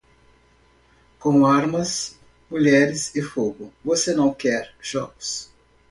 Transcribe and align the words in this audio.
Com 1.19 1.45
armas, 1.45 2.19
mulheres 2.49 3.15
e 3.15 3.21
fogo, 3.21 3.71
você 3.85 4.15
não 4.15 4.33
quer 4.33 4.73
jogos. 4.81 5.51